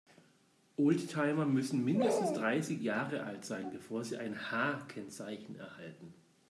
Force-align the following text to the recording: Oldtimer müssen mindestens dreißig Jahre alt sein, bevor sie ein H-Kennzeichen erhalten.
Oldtimer 0.77 1.45
müssen 1.45 1.85
mindestens 1.85 2.33
dreißig 2.33 2.81
Jahre 2.81 3.23
alt 3.23 3.45
sein, 3.45 3.69
bevor 3.71 4.03
sie 4.03 4.17
ein 4.17 4.49
H-Kennzeichen 4.51 5.57
erhalten. 5.59 6.11